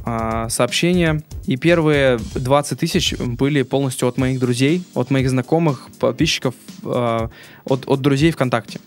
[0.03, 1.23] а, сообщения.
[1.45, 7.31] И первые 20 тысяч были полностью от моих друзей, от моих знакомых, подписчиков, от,
[7.65, 8.79] от друзей ВКонтакте.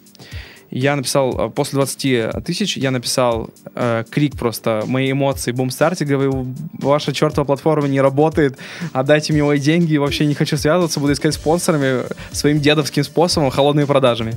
[0.70, 6.54] Я написал, а, после 20 тысяч, я написал э, крик просто, мои эмоции, бумстарте, говорю,
[6.78, 8.56] ваша чертова платформа не работает,
[8.92, 13.86] отдайте мне мои деньги, вообще не хочу связываться, буду искать спонсорами своим дедовским способом, холодными
[13.86, 14.36] продажами.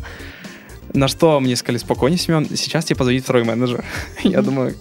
[0.93, 3.86] На что мне сказали, спокойнее, Семен, сейчас тебе позвонит второй менеджер.
[4.24, 4.76] Я думаю,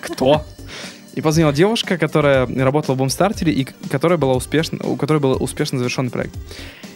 [0.00, 0.44] кто?
[1.14, 5.78] И позвонила девушка, которая работала в Бумстартере и которая была успешна, у которой был успешно
[5.78, 6.34] завершенный проект.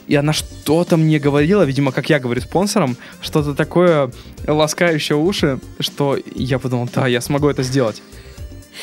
[0.07, 4.13] И она что-то мне говорила, видимо, как я говорю спонсорам, что-то такое
[4.47, 8.03] ласкающее уши, что я подумал, да, я смогу это сделать.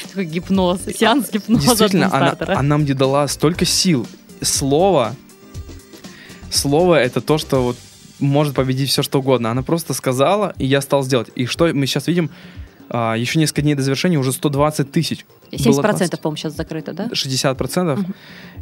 [0.09, 4.07] Такой гипноз, сеанс гипноза Действительно, она, она мне дала столько сил.
[4.41, 5.15] Слово,
[6.49, 7.77] слово это то, что вот
[8.19, 9.51] может победить все, что угодно.
[9.51, 11.29] Она просто сказала, и я стал сделать.
[11.35, 12.31] И что мы сейчас видим,
[12.89, 15.25] а, еще несколько дней до завершения уже 120 тысяч.
[15.51, 16.21] И Было 70%, 20.
[16.21, 17.07] по-моему, сейчас закрыто, да?
[17.11, 17.99] 60%.
[17.99, 18.15] Мгм.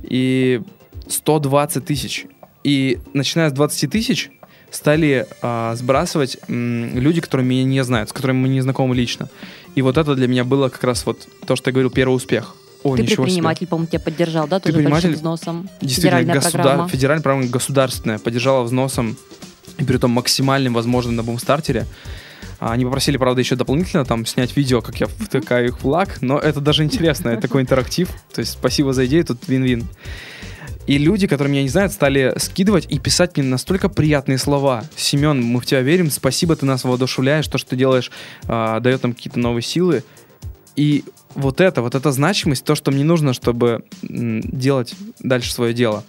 [0.04, 0.62] И
[1.08, 2.26] 120 тысяч.
[2.64, 4.30] И начиная с 20 тысяч
[4.70, 9.30] стали а, сбрасывать м, люди, которые меня не знают, с которыми мы не знакомы лично.
[9.76, 12.56] И вот это для меня было как раз вот то, что я говорил, первый успех.
[12.84, 14.60] О, Ты предприниматель, по-моему, тебя поддержал, да?
[14.60, 15.70] Тоже Предприниматель, большим взносом.
[15.82, 16.90] Действительно, Федеральная государ- программа.
[16.90, 19.18] федеральная программа государственная поддержала взносом,
[19.78, 21.86] и при том максимальным возможным на бумстартере.
[22.60, 26.38] Они попросили, правда, еще дополнительно там снять видео, как я втыкаю их в лак, но
[26.38, 28.10] это даже интересно, это такой интерактив.
[28.34, 29.86] То есть спасибо за идею, тут вин-вин.
[30.88, 34.84] И люди, которые меня не знают, стали скидывать и писать мне настолько приятные слова.
[34.96, 38.12] Семен, мы в тебя верим, спасибо, ты нас воодушевляешь, то, что ты делаешь,
[38.48, 40.04] а, дает нам какие-то новые силы.
[40.76, 41.04] И
[41.36, 46.04] вот это, вот эта значимость, то, что мне нужно, чтобы делать дальше свое дело.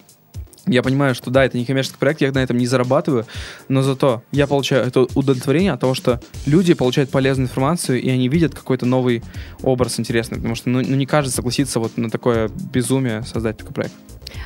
[0.65, 3.25] Я понимаю, что да, это не коммерческий проект, я на этом не зарабатываю,
[3.67, 8.29] но зато я получаю это удовлетворение от того, что люди получают полезную информацию, и они
[8.29, 9.23] видят какой-то новый
[9.61, 13.73] образ интересный, потому что ну, ну, не каждый согласится вот на такое безумие создать такой
[13.73, 13.93] проект.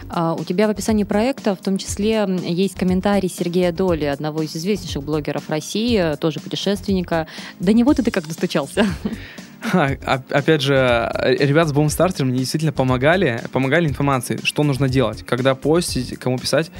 [0.09, 4.55] А, У тебя в описании проекта в том числе есть комментарий Сергея Доли, одного из
[4.55, 7.27] известнейших блогеров России, тоже путешественника.
[7.59, 8.85] До него ты как достучался?
[9.61, 14.87] Ха, оп- Опять же, э, ребят с Boomstarter мне действительно помогали, помогали информацией, что нужно
[14.89, 16.71] делать, когда постить, кому писать.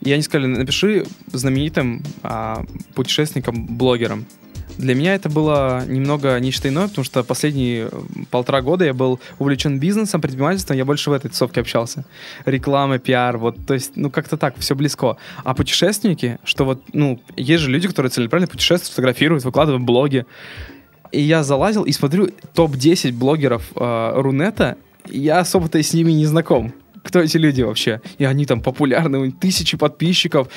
[0.00, 4.26] И они сказали, напиши знаменитым а, путешественникам, блогерам.
[4.76, 7.90] Для меня это было немного нечто иное, потому что последние
[8.30, 12.04] полтора года я был увлечен бизнесом, предпринимательством, я больше в этой тусовке общался.
[12.44, 15.16] Реклама, пиар, вот, то есть, ну, как-то так, все близко.
[15.44, 20.26] А путешественники, что вот, ну, есть же люди, которые целенаправленно путешествуют, фотографируют, выкладывают в блоги.
[21.14, 24.76] И я залазил и смотрю топ-10 блогеров э, Рунета,
[25.08, 26.72] я особо-то с ними не знаком.
[27.04, 28.00] Кто эти люди вообще?
[28.18, 30.48] И они там популярны, у них тысячи подписчиков.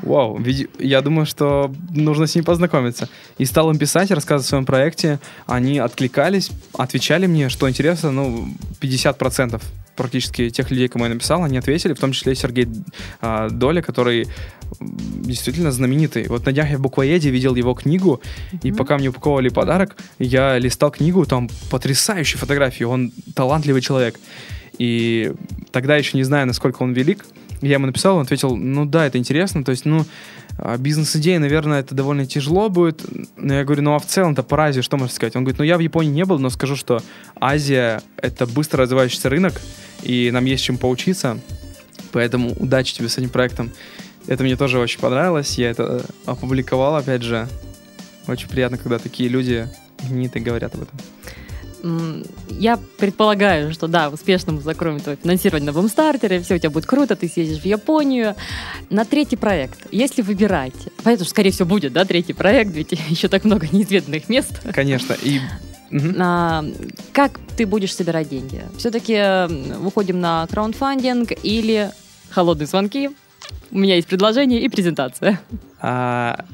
[0.00, 0.40] Вау,
[0.78, 3.08] я думаю, что нужно с ними познакомиться.
[3.36, 5.18] И стал им писать, рассказывать о своем проекте.
[5.46, 8.48] Они откликались, отвечали мне, что интересно, ну,
[8.80, 9.60] 50%
[9.98, 12.68] практически тех людей, кому я написал, они ответили, в том числе и Сергей
[13.20, 14.26] а, Доля, который
[14.80, 16.26] действительно знаменитый.
[16.28, 18.20] Вот на днях я в буквоеде видел его книгу,
[18.62, 18.78] и Мгм.
[18.78, 24.18] пока мне упаковывали подарок, я листал книгу, там потрясающие фотографии, он талантливый человек.
[24.78, 25.32] И
[25.72, 27.26] тогда еще не знаю, насколько он велик,
[27.60, 30.04] я ему написал, он ответил, ну да, это интересно, то есть, ну,
[30.58, 33.04] а, бизнес-идея, наверное, это довольно тяжело будет.
[33.36, 35.36] Но я говорю, ну а в целом-то по Азии что можно сказать?
[35.36, 37.00] Он говорит, ну я в Японии не был, но скажу, что
[37.40, 39.60] Азия— это быстро развивающийся рынок,
[40.08, 41.38] и нам есть чем поучиться.
[42.10, 43.70] Поэтому удачи тебе с этим проектом.
[44.26, 45.56] Это мне тоже очень понравилось.
[45.58, 47.46] Я это опубликовал, опять же.
[48.26, 49.68] Очень приятно, когда такие люди
[50.08, 50.98] именитые говорят об этом.
[52.50, 56.86] Я предполагаю, что да, успешно мы закроем твое финансирование на бумстартере, все у тебя будет
[56.86, 58.34] круто, ты съездишь в Японию.
[58.90, 63.28] На третий проект, если выбирать, понятно, что, скорее всего, будет, да, третий проект, ведь еще
[63.28, 64.60] так много неизведанных мест.
[64.72, 65.16] Конечно.
[65.22, 65.40] И
[65.90, 66.16] Мгм.
[66.20, 66.64] А,
[67.12, 68.62] как ты будешь собирать деньги?
[68.76, 69.46] Все-таки
[69.76, 71.90] выходим на краундфандинг или
[72.30, 73.10] холодные звонки?
[73.70, 75.40] У меня есть предложение и презентация.
[75.80, 76.44] А,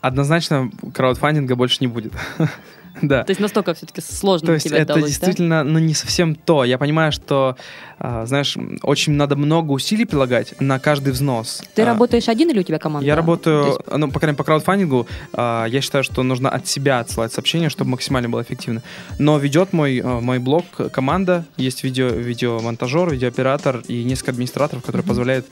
[0.00, 2.12] однозначно краудфандинга больше не будет.
[3.08, 3.24] Да.
[3.24, 5.06] То есть настолько все-таки сложно То есть это удалось, да?
[5.08, 6.64] действительно, ну, не совсем то.
[6.64, 7.56] Я понимаю, что,
[7.98, 11.62] а, знаешь, очень надо много усилий прилагать на каждый взнос.
[11.74, 13.06] Ты А, работаешь один или у тебя команда?
[13.06, 16.66] Я работаю, есть ну, по крайней мере, по краудфандингу, а, я считаю, что нужно от
[16.66, 18.82] себя отсылать сообщения, чтобы максимально было эффективно.
[19.18, 25.02] Но ведет мой, а, мой блог команда, есть видео, видеомонтажер, видеооператор и несколько администраторов, которые
[25.02, 25.08] Мгм.
[25.08, 25.46] позволяют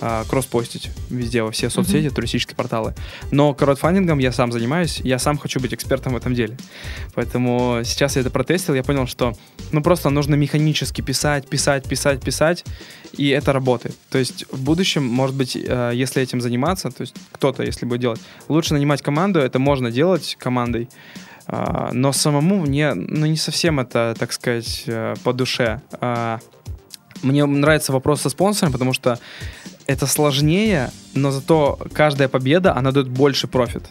[0.00, 2.94] а, кросс-постить везде, во все соцсети, туристические порталы.
[3.32, 6.56] Но краудфандингом я сам занимаюсь, я сам хочу быть экспертом в этом деле.
[7.14, 9.34] Поэтому сейчас я это протестил, я понял, что
[9.72, 12.64] ну просто нужно механически писать, писать, писать, писать,
[13.12, 13.96] и это работает.
[14.10, 18.00] То есть в будущем, может быть, э, если этим заниматься, то есть кто-то, если будет
[18.00, 20.88] делать, лучше нанимать команду, это можно делать командой,
[21.46, 25.80] а, но самому мне, ну, не совсем это, так сказать, э, по душе.
[25.92, 26.38] А,
[27.22, 29.18] Мне нравится вопрос со спонсором, потому что
[29.86, 33.82] это сложнее, но зато каждая победа, она дает больше профит.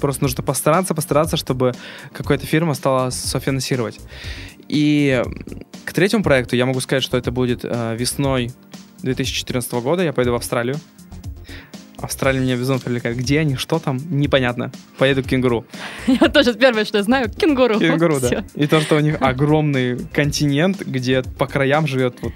[0.00, 1.72] Просто нужно постараться, постараться, чтобы
[2.12, 3.98] какая-то фирма стала софинансировать.
[4.68, 5.22] И
[5.84, 8.50] к третьему проекту я могу сказать, что это будет э, весной
[9.02, 10.02] 2014 года.
[10.02, 10.76] Я пойду в Австралию.
[11.98, 13.16] Австралия меня безумно привлекает.
[13.16, 14.70] Где они, что там, непонятно.
[14.98, 15.64] Поеду к кенгуру.
[16.06, 17.78] Я тоже первое, что я знаю, кенгуру.
[17.78, 18.44] Кенгуру, да.
[18.54, 22.32] И то, что у них огромный континент, где по краям живет вот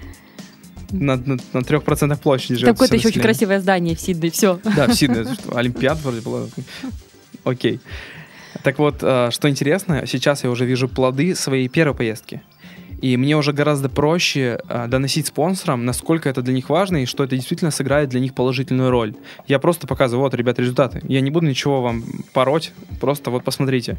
[0.91, 2.73] на, на, на 3% площади живет.
[2.73, 3.23] Какое-то еще очень население.
[3.23, 4.59] красивое здание в Сиднее, все.
[4.75, 5.25] Да, в Сиднее.
[5.25, 6.47] что, Олимпиада вроде была.
[7.43, 7.79] Окей.
[8.63, 12.41] Так вот, э, что интересно, сейчас я уже вижу плоды своей первой поездки.
[13.01, 17.23] И мне уже гораздо проще э, доносить спонсорам, насколько это для них важно и что
[17.23, 19.15] это действительно сыграет для них положительную роль.
[19.47, 21.01] Я просто показываю, вот, ребят, результаты.
[21.07, 23.97] Я не буду ничего вам пороть, просто вот посмотрите.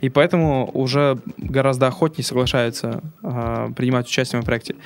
[0.00, 4.76] И поэтому уже гораздо охотнее соглашаются э, принимать участие в проекте.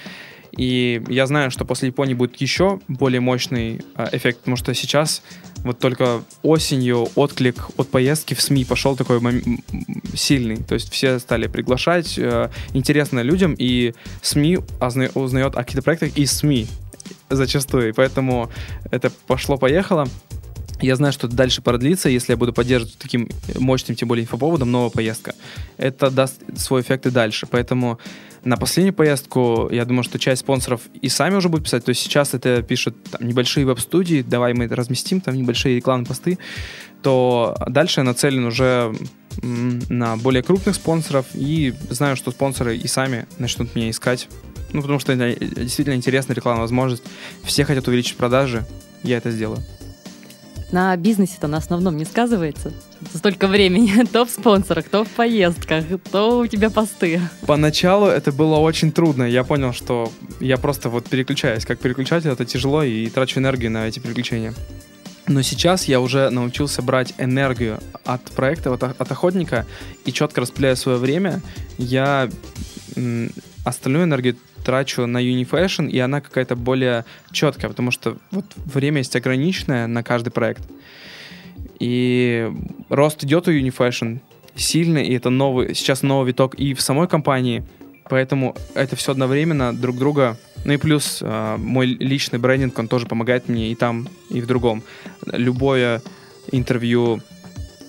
[0.57, 5.23] И я знаю, что после Японии будет еще более мощный э, эффект, потому что сейчас
[5.69, 9.63] вот только осенью отклик от поездки в СМИ пошел такой мом-
[10.15, 10.57] сильный.
[10.57, 16.17] То есть все стали приглашать, э, интересно людям, и СМИ озна- узнает о каких-то проектах
[16.17, 16.67] из СМИ
[17.31, 17.91] зачастую.
[17.91, 18.51] И поэтому
[18.91, 20.09] это пошло-поехало.
[20.81, 24.71] Я знаю, что это дальше продлится, если я буду поддерживать таким мощным, тем более инфоповодом,
[24.71, 25.35] новая поездка.
[25.77, 27.47] Это даст свой эффект и дальше.
[27.51, 27.99] Поэтому
[28.45, 31.85] на последнюю поездку, я думаю, что часть спонсоров и сами уже будут писать.
[31.85, 36.07] То есть сейчас это пишут там, небольшие веб-студии, давай мы это разместим, там небольшие рекламные
[36.07, 36.39] посты.
[37.03, 38.95] То дальше я нацелен уже
[39.43, 44.29] на более крупных спонсоров и знаю, что спонсоры и сами начнут меня искать.
[44.73, 47.03] Ну, потому что это действительно интересная рекламная возможность.
[47.43, 48.65] Все хотят увеличить продажи,
[49.03, 49.63] я это сделаю.
[50.71, 52.73] На бизнесе-то на основном не сказывается.
[53.15, 54.05] Столько времени.
[54.13, 57.21] То в спонсорах, то в поездках, то у тебя посты.
[57.47, 59.23] Поначалу это было очень трудно.
[59.23, 61.65] Я понял, что я просто вот переключаюсь.
[61.65, 64.53] Как переключатель это тяжело и трачу энергию на эти переключения.
[65.27, 69.67] Но сейчас я уже научился брать энергию от проекта, от, от охотника
[70.07, 71.41] и четко распределяя свое время.
[71.77, 72.31] Я
[73.65, 74.37] остальную энергию
[74.69, 80.03] трачу на Unifashion, и она какая-то более четкая, потому что вот время есть ограниченное на
[80.03, 80.63] каждый проект.
[81.81, 82.53] И
[82.91, 84.19] рост идет у Unifashion
[84.57, 87.65] сильный, и это новый, сейчас новый виток и в самой компании,
[88.11, 90.37] поэтому это все одновременно друг друга.
[90.67, 94.47] Ну и плюс э, мой личный брендинг, он тоже помогает мне и там, и в
[94.47, 94.83] другом.
[95.25, 96.03] Любое
[96.53, 97.23] интервью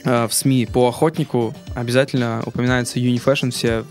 [0.06, 3.84] э, в СМИ по охотнику обязательно упоминается Unifashion, все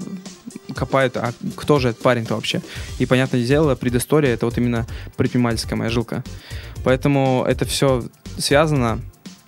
[0.78, 2.62] копают, а кто же этот парень-то вообще?
[2.98, 4.86] И, понятное дело, предыстория— это вот именно
[5.16, 6.22] предпринимательская моя жилка.
[6.84, 8.04] Поэтому это все
[8.38, 9.00] связано.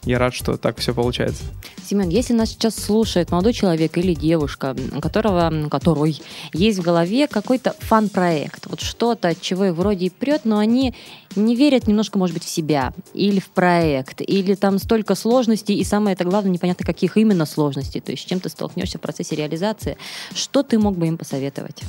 [0.02, 1.44] Я рад, что так все получается.
[1.90, 6.22] Семен, если нас сейчас слушает молодой человек или девушка, которого, которой
[6.52, 10.94] есть в голове какой-то фан-проект, вот что-то, от чего их вроде и прет, но они
[11.34, 15.82] не верят немножко, может быть, в себя или в проект, или там столько сложностей, и
[15.82, 19.34] самое это главное, непонятно, каких именно сложностей, то есть с чем ты столкнешься в процессе
[19.34, 19.98] реализации.
[20.32, 21.82] Что ты мог бы им посоветовать?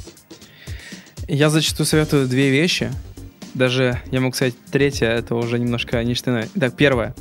[1.28, 2.92] Я зачастую советую две вещи.
[3.54, 6.50] Даже, я могу сказать, третья, это уже немножко ништяное.
[6.60, 7.14] Так, первое.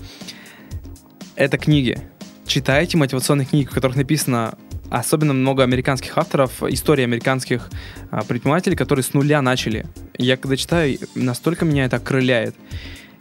[1.37, 2.10] Это книги.
[2.51, 4.59] Читайте мотивационные книги, в которых написано
[4.91, 7.71] особенно много американских авторов, истории американских
[8.11, 9.87] а, предпринимателей, которые с нуля начали.
[10.19, 12.57] Я когда читаю, настолько меня это окрыляет.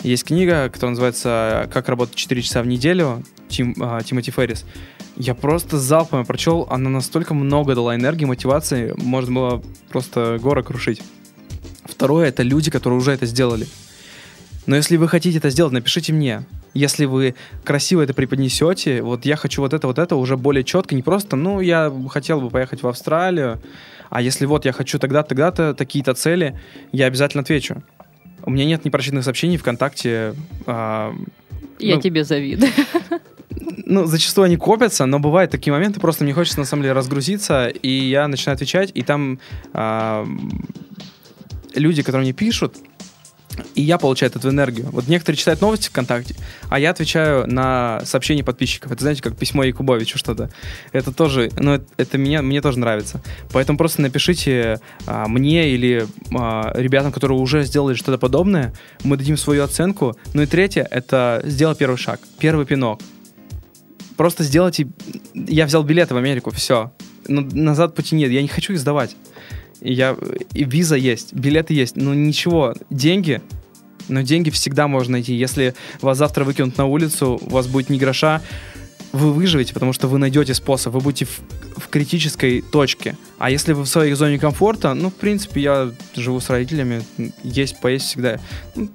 [0.02, 4.66] Есть книга, которая называется «Как работать 4 часа в неделю» Тим, а, Тимоти Феррис.
[5.16, 11.04] Я просто залпом прочел, она настолько много дала энергии, мотивации, можно было просто горы крушить.
[11.86, 13.68] Второе— это люди, которые уже это сделали.
[14.66, 16.44] Но если вы хотите это сделать, напишите мне.
[16.74, 20.94] Если вы красиво это преподнесете, вот я хочу вот это, вот это уже более четко,
[20.96, 23.60] не просто, ну, я хотел бы поехать в Австралию,
[24.10, 26.60] а если вот я хочу тогда, тогда-то, такие-то цели,
[26.92, 27.84] я обязательно отвечу.
[28.44, 30.36] У меня нет непрочитанных сообщений ВКонтакте.
[30.66, 31.14] а,
[31.80, 32.72] Я Ну, тебе завидую.
[33.86, 37.68] ну, зачастую они копятся, но бывают такие моменты, просто мне хочется на самом деле разгрузиться,
[37.68, 39.40] и я начинаю отвечать, и там
[39.74, 40.28] а,
[41.76, 42.78] люди, которые мне пишут,
[43.76, 44.88] и я получаю эту энергию.
[44.92, 46.36] Вот некоторые читают новости ВКонтакте,
[46.70, 48.92] а я отвечаю на сообщения подписчиков.
[48.92, 50.50] Это, знаете, как письмо Якубовичу что-то.
[50.92, 53.22] Это тоже, ну, это, это меня, мне тоже нравится.
[53.52, 59.38] Поэтому просто напишите а, мне или а, ребятам, которые уже сделали что-то подобное, мы дадим
[59.38, 60.16] свою оценку.
[60.34, 63.02] Ну и третье, это сделай первый шаг, первый пинок.
[64.18, 64.88] Просто сделайте...
[65.34, 66.92] Я взял билеты в Америку, все.
[67.28, 69.16] Но назад пути нет, я не хочу их сдавать.
[69.82, 70.16] Я...
[70.54, 73.42] И виза есть, билеты есть, но ничего, деньги...
[74.08, 75.36] Но деньги всегда можно найти.
[75.36, 78.42] Если вас завтра выкинут на улицу, у вас будет ни гроша,
[79.12, 81.42] вы выживете, потому что вы найдете способ, вы будете в,
[81.78, 83.16] в критической точке.
[83.38, 87.04] А если вы в своей зоне комфорта, ну, в принципе, я живу с родителями,
[87.44, 88.40] есть, поесть всегда.
[88.76, 88.90] Ну,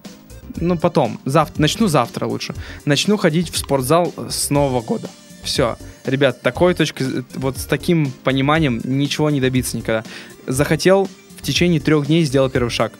[0.61, 2.55] Ну, потом, завтра, начну завтра лучше.
[2.85, 5.09] Начну ходить в спортзал с Нового года.
[5.45, 5.76] Все.
[6.05, 10.05] Ребят, такой точкой, вот с таким пониманием ничего не добиться никогда.
[10.47, 12.92] Захотел, в течение трех дней сделал первый шаг.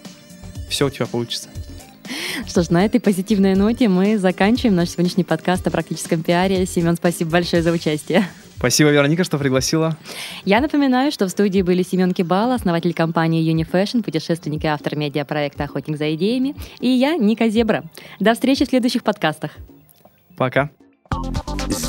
[0.69, 1.49] Все у тебя получится.
[2.47, 6.67] Что ж, на этой позитивной ноте мы заканчиваем наш сегодняшний подкаст о практическом пиаре.
[6.67, 8.29] Семен, спасибо большое за участие.
[8.57, 9.97] Спасибо, Вероника, что пригласила.
[10.45, 15.65] Я напоминаю, что в студии были Семен Кибал, основатель компании Unifashion, путешественник и автор медиапроекта
[15.65, 17.85] «Охотник за идеями», и я, Ника Зебра.
[18.21, 19.53] До встречи в следующих подкастах.
[20.37, 20.71] Пока.